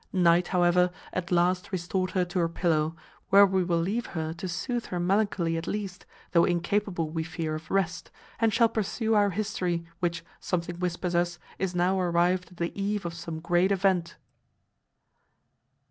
Night, 0.11 0.47
however, 0.47 0.89
at 1.13 1.31
last 1.31 1.71
restored 1.71 2.09
her 2.17 2.25
to 2.25 2.39
her 2.39 2.49
pillow, 2.49 2.95
where 3.29 3.45
we 3.45 3.63
will 3.63 3.77
leave 3.77 4.07
her 4.17 4.33
to 4.33 4.47
soothe 4.47 4.87
her 4.87 4.99
melancholy 4.99 5.57
at 5.57 5.67
least, 5.67 6.07
though 6.31 6.43
incapable 6.43 7.11
we 7.11 7.21
fear 7.21 7.53
of 7.53 7.69
rest, 7.69 8.09
and 8.39 8.51
shall 8.51 8.67
pursue 8.67 9.13
our 9.13 9.29
history, 9.29 9.85
which, 9.99 10.25
something 10.39 10.79
whispers 10.79 11.13
us, 11.13 11.37
is 11.59 11.75
now 11.75 11.99
arrived 11.99 12.49
at 12.49 12.57
the 12.57 12.71
eve 12.73 13.05
of 13.05 13.13
some 13.13 13.39
great 13.39 13.71
event. 13.71 14.17